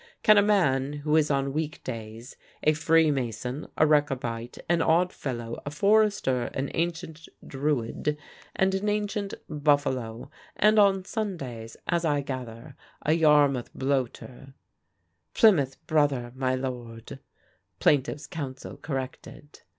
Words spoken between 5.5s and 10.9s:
a Forester, an Ancient Druid, and an Ancient Buffalo, and